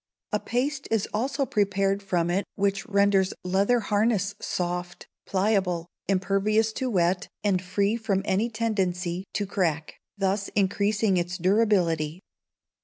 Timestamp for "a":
0.31-0.39